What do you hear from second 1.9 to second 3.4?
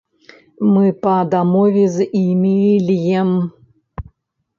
з імі льем.